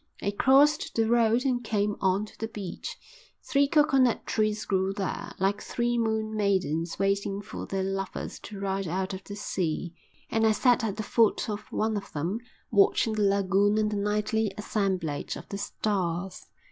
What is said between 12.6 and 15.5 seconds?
watching the lagoon and the nightly assemblage of